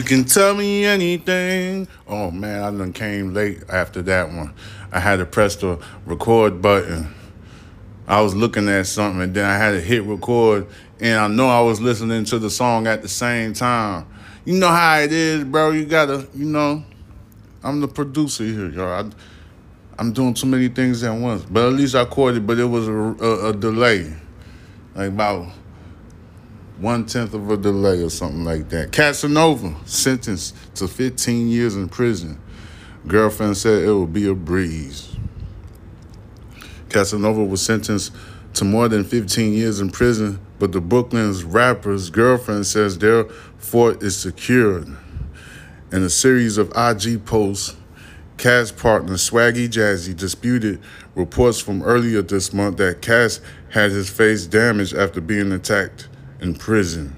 [0.00, 1.86] You can tell me anything.
[2.08, 4.54] Oh man, I done came late after that one.
[4.90, 7.14] I had to press the record button.
[8.08, 10.68] I was looking at something and then I had to hit record
[11.00, 14.06] and I know I was listening to the song at the same time.
[14.46, 15.72] You know how it is, bro.
[15.72, 16.82] You gotta, you know,
[17.62, 19.04] I'm the producer here, y'all.
[19.04, 19.10] I,
[19.98, 21.42] I'm doing too many things at once.
[21.42, 24.14] But at least I caught it, but it was a, a, a delay.
[24.94, 25.52] Like about
[26.80, 28.90] one tenth of a delay or something like that.
[28.90, 32.40] Casanova sentenced to 15 years in prison.
[33.06, 35.14] Girlfriend said it would be a breeze.
[36.88, 38.12] Casanova was sentenced
[38.54, 43.24] to more than 15 years in prison, but the Brooklyn's rapper's girlfriend says their
[43.58, 44.88] fort is secured.
[45.92, 47.76] In a series of IG posts,
[48.38, 50.80] Cass partner Swaggy Jazzy disputed
[51.14, 56.08] reports from earlier this month that Cass had his face damaged after being attacked
[56.40, 57.16] in prison.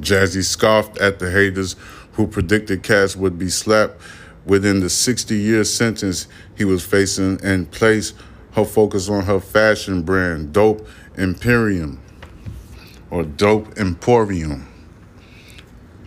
[0.00, 1.76] Jazzy scoffed at the haters
[2.12, 4.00] who predicted Cass would be slapped
[4.44, 8.14] within the 60 year sentence he was facing and placed
[8.52, 12.00] her focus on her fashion brand, Dope Imperium
[13.10, 14.66] or Dope Emporium.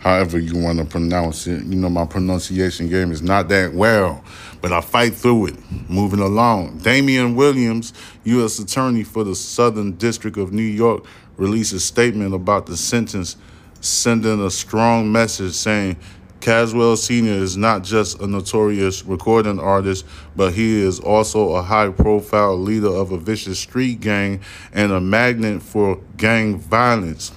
[0.00, 1.62] However, you want to pronounce it.
[1.64, 4.24] You know, my pronunciation game is not that well,
[4.62, 5.56] but I fight through it.
[5.90, 6.78] Moving along.
[6.78, 7.92] Damian Williams,
[8.24, 8.58] U.S.
[8.58, 11.04] Attorney for the Southern District of New York,
[11.36, 13.36] released a statement about the sentence,
[13.82, 15.96] sending a strong message saying
[16.40, 17.32] Caswell Sr.
[17.32, 22.88] is not just a notorious recording artist, but he is also a high profile leader
[22.88, 24.40] of a vicious street gang
[24.72, 27.32] and a magnet for gang violence.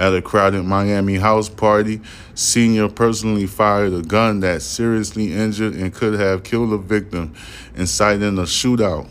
[0.00, 2.00] At a crowded Miami house party,
[2.34, 7.34] Senior personally fired a gun that seriously injured and could have killed a victim,
[7.74, 9.06] inciting a shootout.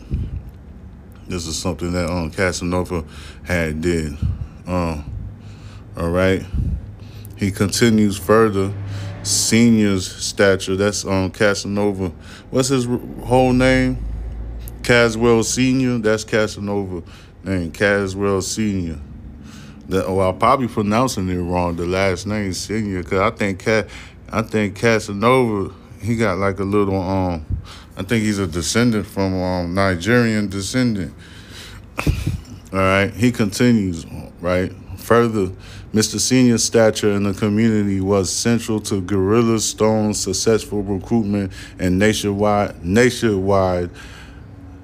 [1.28, 3.04] This is something that um, Casanova
[3.44, 4.16] had did.
[4.66, 5.04] Um,
[5.96, 6.44] all right.
[7.36, 8.74] He continues further.
[9.22, 10.74] Senior's stature.
[10.74, 12.08] That's um Casanova.
[12.50, 12.86] What's his
[13.22, 14.04] whole name?
[14.82, 15.98] Caswell Senior.
[15.98, 17.04] That's Casanova
[17.44, 17.70] name.
[17.70, 18.98] Caswell Senior.
[19.90, 21.74] The, oh, I'm probably pronouncing it wrong.
[21.74, 23.88] The last name Senior, cause I think Cat,
[24.30, 25.74] I think Casanova.
[26.00, 27.44] He got like a little um.
[27.96, 31.12] I think he's a descendant from um Nigerian descendant.
[32.72, 33.12] All right.
[33.12, 34.06] He continues
[34.40, 35.48] right further.
[35.92, 36.20] Mr.
[36.20, 43.90] Senior's stature in the community was central to Gorilla Stone's successful recruitment and nationwide nationwide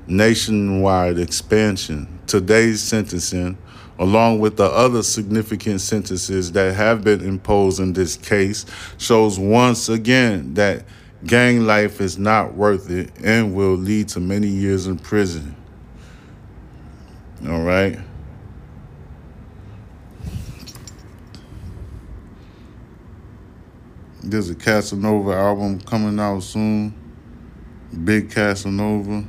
[0.09, 2.09] nationwide expansion.
[2.27, 3.57] Today's sentencing
[3.99, 8.67] along with the other significant sentences that have been imposed in this case,
[8.99, 10.85] shows once again that
[11.25, 15.57] gang life is not worth it and will lead to many years in prison.
[17.49, 17.99] All right.
[24.23, 26.93] There's a Casanova album coming out soon.
[28.05, 29.25] Big Casanova.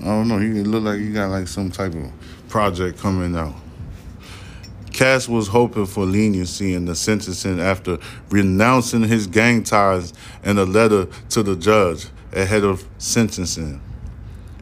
[0.00, 0.38] I don't know.
[0.38, 2.12] He look like he got like some type of
[2.50, 3.54] project coming out.
[4.92, 10.12] Cass was hoping for leniency in the sentencing after renouncing his gang ties
[10.44, 13.80] in a letter to the judge ahead of sentencing.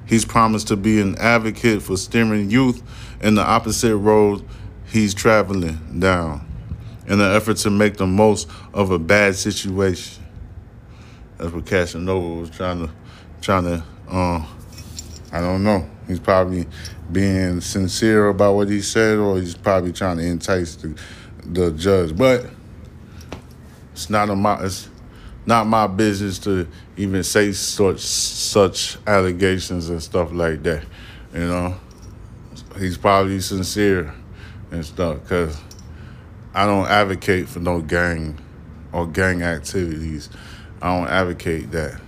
[0.06, 2.82] He's promised to be an advocate for steering youth
[3.20, 4.44] in the opposite road
[4.86, 6.46] he's traveling down
[7.06, 10.24] in an effort to make the most of a bad situation.
[11.38, 12.92] That's what Casanova was trying to,
[13.40, 14.44] trying to, uh,
[15.32, 15.88] I don't know.
[16.08, 16.66] He's probably
[17.12, 20.98] being sincere about what he said, or he's probably trying to entice the,
[21.44, 22.16] the judge.
[22.16, 22.46] But
[23.92, 24.88] it's not my it's
[25.44, 30.84] not my business to even say such such allegations and stuff like that.
[31.34, 31.80] You know,
[32.78, 34.14] he's probably sincere
[34.70, 35.60] and stuff because
[36.54, 38.38] I don't advocate for no gang
[38.92, 40.30] or gang activities.
[40.80, 42.00] I don't advocate that.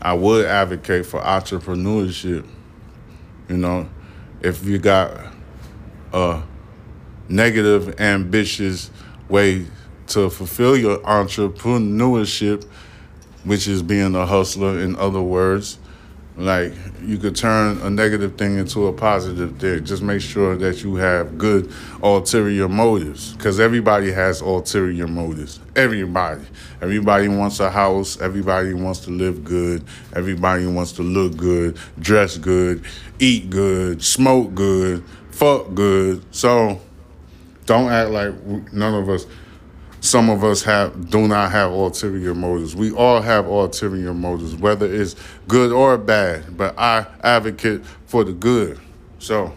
[0.00, 2.46] I would advocate for entrepreneurship
[3.52, 3.86] you know,
[4.40, 5.14] if you got
[6.14, 6.42] a
[7.28, 8.90] negative, ambitious
[9.28, 9.66] way
[10.06, 12.64] to fulfill your entrepreneurship,
[13.44, 15.78] which is being a hustler, in other words,
[16.36, 19.84] like you could turn a negative thing into a positive thing.
[19.84, 21.70] Just make sure that you have good
[22.02, 25.60] ulterior motives, because everybody has ulterior motives.
[25.76, 26.42] Everybody,
[26.80, 28.20] everybody wants a house.
[28.20, 29.84] Everybody wants to live good.
[30.14, 32.84] Everybody wants to look good, dress good,
[33.18, 36.24] eat good, smoke good, fuck good.
[36.34, 36.80] So
[37.66, 39.26] don't act like none of us
[40.02, 42.74] some of us have do not have ulterior motives.
[42.74, 45.14] We all have ulterior motives, whether it's
[45.46, 46.56] good or bad.
[46.56, 48.80] But I advocate for the good.
[49.20, 49.54] So,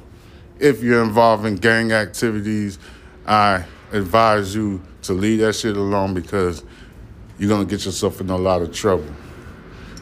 [0.59, 2.77] if you're involved in gang activities,
[3.25, 6.63] I advise you to leave that shit alone because
[7.39, 9.09] you're gonna get yourself in a lot of trouble.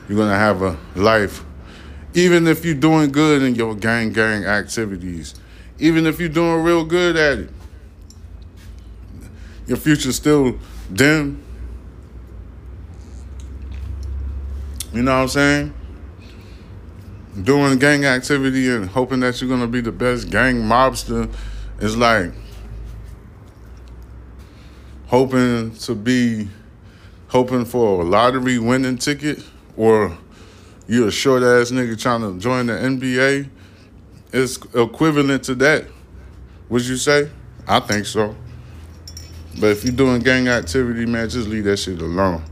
[0.09, 1.41] You're gonna have a life,
[2.15, 5.35] even if you're doing good in your gang gang activities,
[5.79, 7.49] even if you're doing real good at it.
[9.67, 10.59] Your future's still
[10.91, 11.43] dim.
[14.93, 15.73] You know what I'm saying?
[17.41, 21.33] Doing gang activity and hoping that you're gonna be the best gang mobster
[21.79, 22.31] is like
[25.07, 26.47] hoping to be
[27.29, 29.43] hoping for a lottery winning ticket
[29.75, 30.15] or
[30.87, 33.49] you're a short ass nigga trying to join the NBA.
[34.31, 35.85] It's equivalent to that.
[36.69, 37.29] Would you say?
[37.67, 38.35] I think so.
[39.59, 42.43] But if you're doing gang activity, man, just leave that shit alone.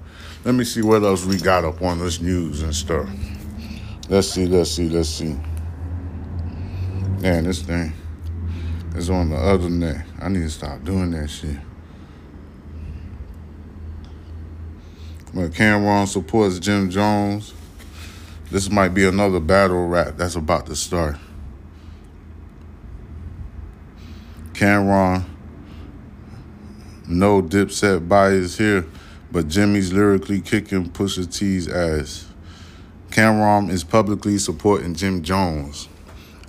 [0.46, 3.10] Let me see what else we got up on this news and stuff.
[4.10, 5.36] Let's see, let's see, let's see.
[7.22, 7.94] Man, this thing
[8.96, 10.06] is on the other net.
[10.20, 11.58] I need to stop doing that shit.
[15.34, 17.54] But Cam'ron supports Jim Jones.
[18.50, 21.16] This might be another battle rap that's about to start.
[24.54, 25.24] Cam'ron,
[27.12, 28.86] no dipset bias here,
[29.32, 32.28] but Jimmy's lyrically kicking Pusha T's ass.
[33.10, 35.90] Cam'ron is publicly supporting Jim Jones.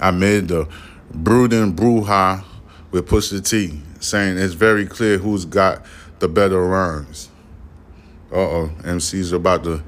[0.01, 0.69] I made the
[1.13, 2.45] brooding brouhaha
[2.91, 5.85] with Pusha T, saying it's very clear who's got
[6.21, 7.29] the better rhymes.
[8.31, 9.83] Uh oh, MC's about to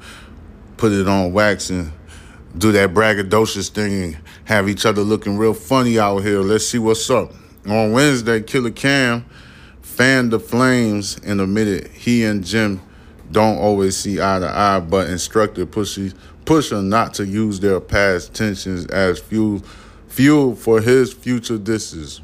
[0.76, 1.92] put it on wax and
[2.58, 6.40] do that braggadocious thing and have each other looking real funny out here.
[6.40, 7.32] Let's see what's up.
[7.66, 9.24] On Wednesday, Killer Cam
[9.94, 12.80] fanned the flames and admitted he and Jim
[13.30, 16.14] don't always see eye to eye, but instructed Pushy
[16.44, 19.62] Pusha not to use their past tensions as fuel
[20.08, 22.20] fuel for his future disses.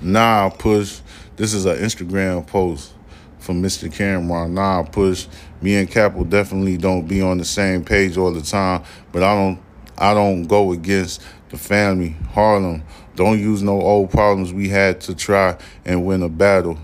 [0.00, 1.00] Nah, push.
[1.36, 2.92] This is an Instagram post
[3.38, 3.92] from Mr.
[3.92, 4.52] Cam'ron.
[4.52, 5.26] Nah, push.
[5.60, 8.82] Me and Capo definitely don't be on the same page all the time,
[9.12, 9.60] but I don't
[9.98, 11.20] I don't go against
[11.50, 12.16] the family.
[12.30, 12.82] Harlem,
[13.18, 16.78] don't use no old problems we had to try and win a battle.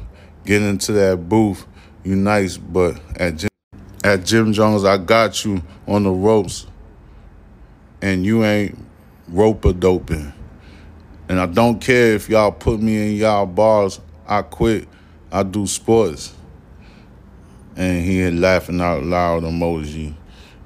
[0.45, 1.67] Get into that booth,
[2.03, 3.51] you nice, but at Jim,
[4.03, 6.67] at Jim Jones, I got you on the ropes,
[8.03, 8.79] and you ain't
[9.29, 10.33] roper doping.
[11.29, 14.01] And I don't care if y'all put me in y'all bars.
[14.27, 14.87] I quit.
[15.33, 16.35] I do sports
[17.77, 20.15] and he had laughing out loud emoji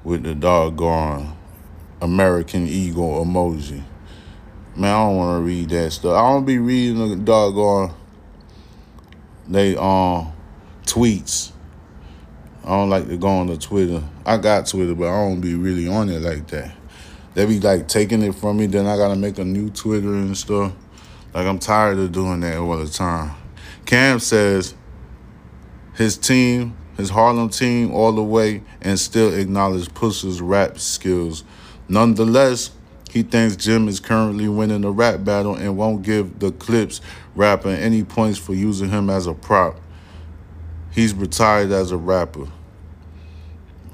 [0.05, 1.35] with the doggone
[2.01, 3.83] American Eagle emoji.
[4.79, 6.15] Man, I don't want to read that stuff.
[6.15, 7.95] I don't be reading the doggone
[9.49, 10.33] they um
[10.85, 11.53] tweets.
[12.65, 14.03] I don't like to go on the Twitter.
[14.25, 16.75] I got Twitter, but I don't be really on it like that.
[17.35, 20.37] They be like taking it from me, then I gotta make a new Twitter and
[20.37, 20.73] stuff.
[21.35, 23.35] Like I'm tired of doing that all the time.
[23.85, 24.75] Cam says
[25.95, 31.45] his team his Harlem team all the way and still acknowledge Pusha's rap skills.
[31.89, 32.71] Nonetheless,
[33.11, 37.01] he thinks Jim is currently winning the rap battle and won't give the Clipse
[37.35, 39.81] rapper any points for using him as a prop.
[40.91, 42.47] He's retired as a rapper.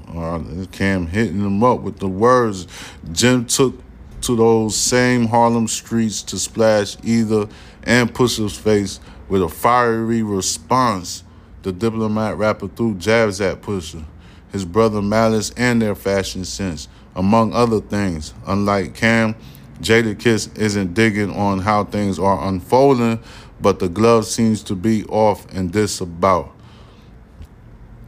[0.07, 0.41] Uh,
[0.71, 2.67] Cam hitting him up with the words
[3.11, 3.81] Jim took
[4.21, 7.47] to those same Harlem streets to splash either
[7.83, 11.23] and Pusha's face with a fiery response
[11.65, 14.05] the diplomat rapper threw jabs at Pusha,
[14.51, 18.33] his brother Malice, and their fashion sense, among other things.
[18.45, 19.35] Unlike Cam,
[19.79, 23.19] Jadakiss isn't digging on how things are unfolding,
[23.61, 26.53] but the glove seems to be off in this about.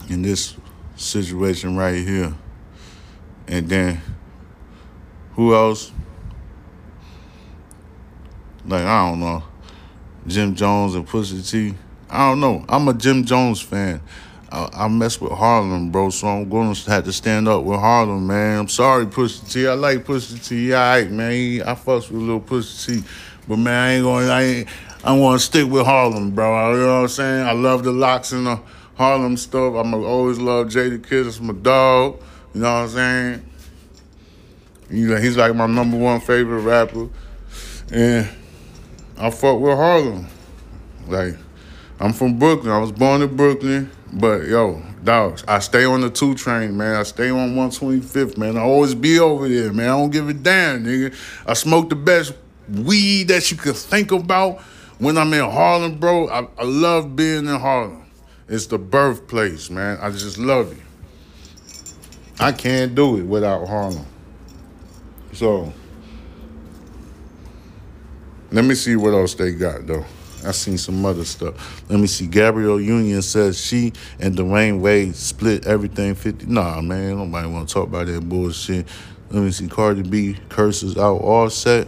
[0.09, 0.55] In this
[0.95, 2.33] situation right here.
[3.47, 4.01] And then
[5.33, 5.91] who else?
[8.65, 9.43] Like I don't know.
[10.25, 11.73] Jim Jones and Pusha T.
[12.09, 12.65] I don't know.
[12.67, 14.01] I'm a Jim Jones fan.
[14.49, 16.49] I, I mess with Harlem, bro, so I'm
[16.85, 18.59] to have to stand up with Harlem, man.
[18.59, 19.67] I'm sorry, Pusha T.
[19.67, 20.73] I like Pusha T.
[20.73, 21.61] All right, man.
[21.63, 23.03] I fucks with little Pusha T.
[23.47, 24.69] But, man, I ain't to, I ain't,
[25.03, 26.71] I want to stick with Harlem, bro.
[26.71, 27.47] You know what I'm saying?
[27.47, 28.59] I love the LOX and the
[28.95, 29.75] Harlem stuff.
[29.75, 31.27] I'm gonna always love Jadakiss.
[31.27, 32.19] It's my dog.
[32.53, 33.49] You know what I'm saying?
[34.89, 37.09] He's like my number one favorite rapper.
[37.91, 38.27] And
[39.17, 40.27] I fuck with Harlem.
[41.07, 41.37] Like,
[41.99, 42.71] I'm from Brooklyn.
[42.71, 43.91] I was born in Brooklyn.
[44.13, 46.95] But yo, dogs, I stay on the two train, man.
[46.95, 48.57] I stay on 125th, man.
[48.57, 49.89] I always be over there, man.
[49.89, 51.13] I don't give a damn, nigga.
[51.45, 52.33] I smoke the best
[52.69, 54.59] weed that you could think about
[54.99, 56.29] when I'm in Harlem, bro.
[56.29, 58.05] I, I love being in Harlem.
[58.47, 59.97] It's the birthplace, man.
[60.01, 60.83] I just love it.
[62.39, 64.05] I can't do it without Harlem.
[65.33, 65.73] So,
[68.51, 70.05] let me see what else they got, though.
[70.45, 71.83] I seen some other stuff.
[71.89, 72.27] Let me see.
[72.27, 76.45] Gabrielle Union says she and Dwyane Wade split everything 50.
[76.45, 78.87] Nah, man, nobody want to talk about that bullshit.
[79.29, 79.67] Let me see.
[79.67, 81.87] Cardi B curses out Offset.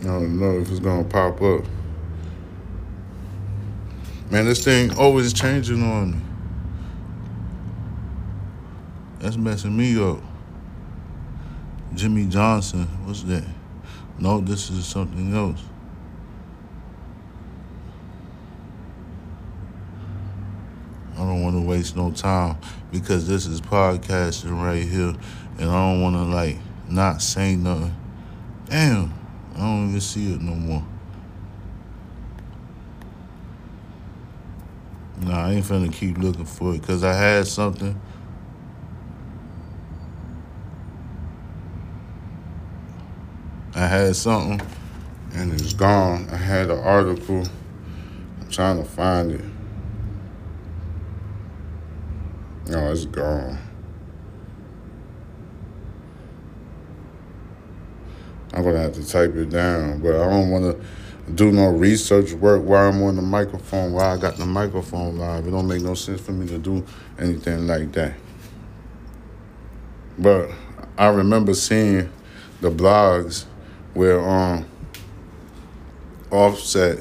[0.00, 1.64] I don't know if it's gonna pop up.
[4.30, 6.31] Man, this thing always changing on me.
[9.22, 10.18] That's messing me up.
[11.94, 13.44] Jimmy Johnson, what's that?
[14.18, 15.62] No, this is something else.
[21.14, 22.56] I don't want to waste no time
[22.90, 25.14] because this is podcasting right here,
[25.60, 26.56] and I don't want to like
[26.88, 27.94] not say nothing.
[28.66, 29.14] Damn,
[29.54, 30.84] I don't even see it no more.
[35.18, 38.00] Nah, I ain't finna keep looking for it because I had something.
[43.74, 44.66] I had something
[45.34, 46.28] and it's gone.
[46.30, 47.42] I had an article.
[48.40, 49.44] I'm trying to find it.
[52.68, 53.58] No, it's gone.
[58.52, 62.32] I'm gonna have to type it down, but I don't want to do no research
[62.32, 65.46] work while I'm on the microphone, while I got the microphone live.
[65.46, 66.84] It don't make no sense for me to do
[67.18, 68.12] anything like that.
[70.18, 70.50] But
[70.98, 72.10] I remember seeing
[72.60, 73.46] the blogs
[73.94, 74.66] where um
[76.30, 76.98] Offset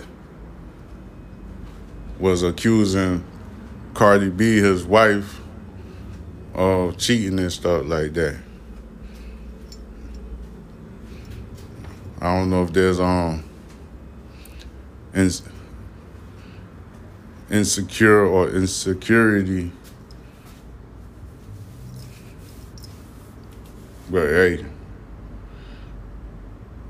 [2.19, 3.23] was accusing
[3.93, 5.39] Cardi B, his wife,
[6.53, 8.37] of cheating and stuff like that.
[12.19, 13.43] I don't know if there's um
[15.15, 15.43] ins-
[17.49, 19.71] insecure or insecurity.
[24.09, 24.65] But hey,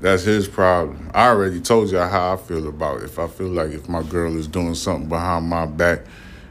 [0.02, 1.10] that's his problem.
[1.14, 3.04] I already told you how I feel about it.
[3.04, 6.00] If I feel like if my girl is doing something behind my back,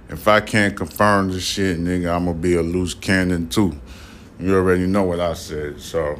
[0.09, 3.77] if I can't confirm the shit, nigga, I'm gonna be a loose cannon too.
[4.39, 6.17] You already know what I said, so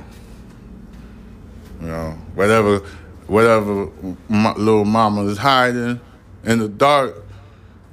[1.79, 2.79] you know whatever
[3.27, 3.89] whatever
[4.27, 6.01] my little mama is hiding
[6.43, 7.15] in the dark,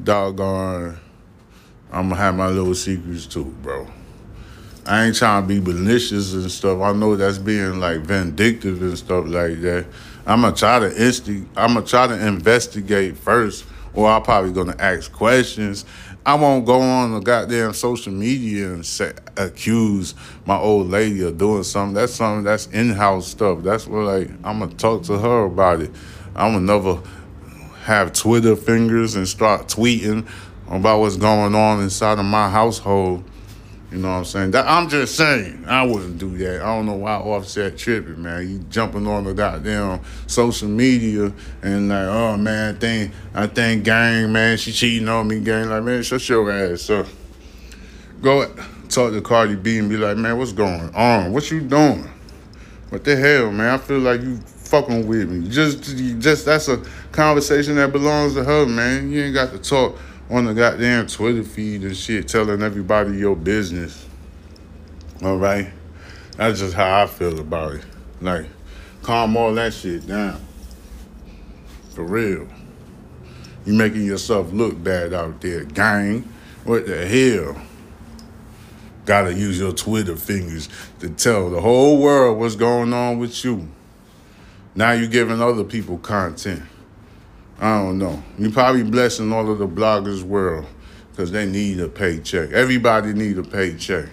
[0.03, 0.99] doggone,
[1.93, 3.87] I'm gonna have my little secrets too, bro.
[4.89, 6.81] I ain't trying to be malicious and stuff.
[6.81, 9.87] I know that's being like vindictive and stuff like that.
[10.27, 13.65] I'm gonna try to instig- I'm gonna try to investigate first,
[13.95, 15.85] or I'm probably gonna ask questions
[16.29, 20.15] I won't go on the goddamn social media and say, accuse
[20.45, 21.95] my old lady of doing something.
[21.95, 23.63] That's something that's in-house stuff.
[23.63, 25.91] That's what like I'm gonna talk to her about it.
[26.37, 27.03] I'm gonna never
[27.85, 30.29] have Twitter fingers and start tweeting
[30.71, 33.25] about what's going on inside of my household
[33.91, 34.51] you know what I'm saying?
[34.51, 36.61] That, I'm just saying, I wouldn't do that.
[36.61, 38.47] I don't know why Offset tripping, man.
[38.47, 43.85] You jumping on the goddamn social media and like, oh man, I think I think
[43.85, 45.71] gang, man, she cheating on me, gang.
[45.71, 47.07] Like, man, shut your ass up.
[48.21, 48.47] Go
[48.91, 51.33] talk to Cardi B and be like, man, what's going on?
[51.33, 52.11] What you doing?
[52.91, 53.75] What the hell, man?
[53.75, 55.49] I feel like you fucking with me.
[55.49, 59.11] Just, just that's a conversation that belongs to her, man.
[59.11, 59.99] You ain't got to talk
[60.31, 64.07] on the goddamn Twitter feed and shit telling everybody your business.
[65.23, 65.71] All right?
[66.37, 67.85] That's just how I feel about it.
[68.21, 68.47] Like,
[69.03, 70.41] calm all that shit down.
[71.95, 72.47] For real.
[73.65, 76.31] You making yourself look bad out there, gang.
[76.65, 77.61] What the hell?
[79.05, 80.69] Gotta use your Twitter fingers
[81.01, 83.69] to tell the whole world what's going on with you.
[84.75, 86.63] Now you're giving other people content.
[87.61, 88.23] I don't know.
[88.39, 90.67] You probably blessing all of the bloggers world
[91.11, 92.53] because they need a paycheck.
[92.53, 94.07] Everybody need a paycheck.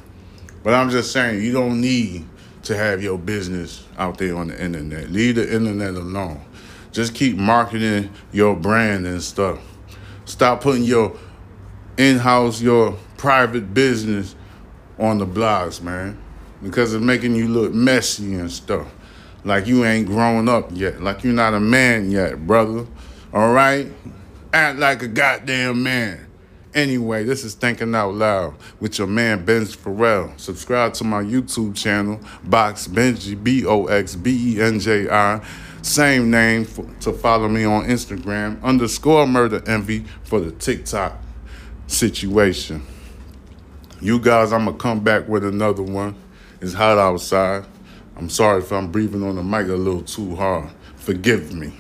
[0.64, 2.28] But I'm just saying, you don't need
[2.64, 5.12] to have your business out there on the internet.
[5.12, 6.44] Leave the internet alone.
[6.92, 9.60] Just keep marketing your brand and stuff.
[10.26, 11.16] Stop putting your
[11.98, 14.36] in-house, your private business
[14.98, 16.18] on the blogs, man.
[16.64, 18.88] Because it's making you look messy and stuff.
[19.44, 21.02] Like you ain't grown up yet.
[21.04, 22.88] Like you're not a man yet, brother.
[23.36, 23.92] All right?
[24.54, 26.26] Act like a goddamn man.
[26.74, 30.32] Anyway, this is Thinking Out Loud with your man Benj Farel.
[30.38, 35.46] Subscribe to my YouTube channel, Box Benji, B O X B E N J I.
[35.82, 41.22] Same name for, to follow me on Instagram, underscore murder envy for the TikTok
[41.88, 42.86] situation.
[44.00, 46.16] You guys, I'm going to come back with another one.
[46.62, 47.66] It's hot outside.
[48.16, 50.70] I'm sorry if I'm breathing on the mic a little too hard.
[50.96, 51.74] Forgive me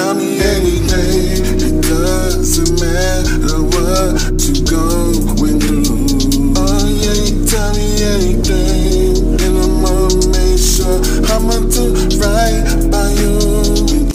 [0.00, 2.30] tell me anything, it does.
[2.40, 6.54] Doesn't matter what you going through.
[6.56, 11.84] Oh yeah, you tell me anything, and I'ma make sure I'ma do
[12.16, 13.36] right by you.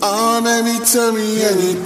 [0.01, 1.84] Oh baby, tell me anything,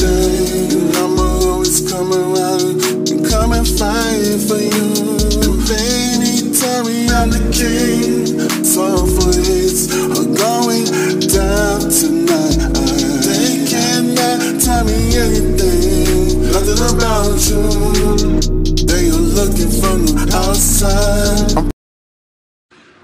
[14.85, 18.39] me anything, nothing about you.
[18.85, 21.71] They are looking from the outside.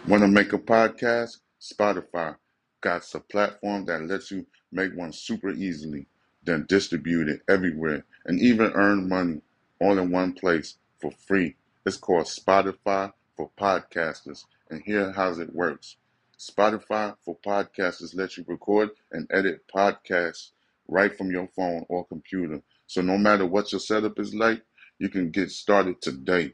[0.08, 1.38] Want to make a podcast?
[1.60, 2.36] Spotify
[2.82, 6.06] got a platform that lets you make one super easily,
[6.44, 9.42] then distribute it everywhere and even earn money
[9.82, 11.56] all in one place for free.
[11.86, 15.98] It's called Spotify for Podcasters, and here how it works.
[16.38, 20.52] Spotify for Podcasters lets you record and edit podcasts
[20.88, 22.62] right from your phone or computer.
[22.88, 24.62] So no matter what your setup is like,
[25.00, 26.54] you can get started today.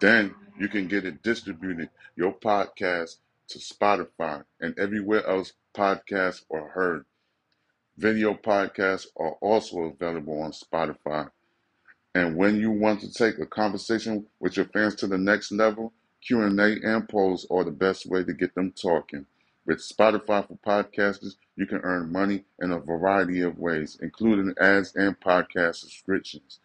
[0.00, 3.16] Then you can get it distributed, your podcast,
[3.48, 7.04] to Spotify and everywhere else podcasts are heard.
[7.96, 11.30] Video podcasts are also available on Spotify.
[12.14, 15.92] And when you want to take a conversation with your fans to the next level,
[16.26, 19.26] Q&A and polls are the best way to get them talking.
[19.66, 24.94] With Spotify for podcasters, you can earn money in a variety of ways, including ads
[24.94, 26.60] and podcast subscriptions.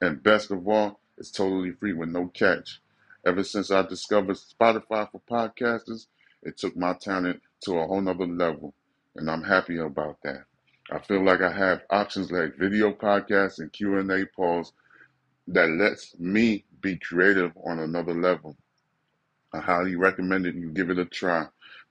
[0.00, 2.80] And best of all, it's totally free with no catch.
[3.24, 6.06] Ever since I discovered Spotify for podcasters,
[6.42, 8.74] it took my talent to a whole nother level,
[9.14, 10.44] and I'm happy about that.
[10.90, 14.72] I feel like I have options like video podcasts and Q&A polls
[15.46, 18.56] that lets me be creative on another level.
[19.52, 20.56] I highly recommend it.
[20.56, 21.46] You give it a try.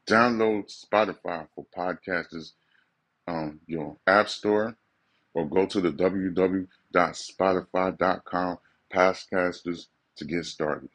[0.10, 2.54] Download Spotify for podcasters
[3.28, 4.76] on your app store
[5.36, 8.58] or go to the www.spotify.com
[8.91, 10.89] podcasters to get started.